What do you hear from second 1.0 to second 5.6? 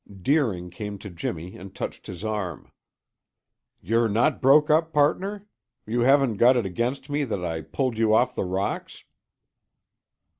Jimmy and touched his arm. "You're not broke up, partner?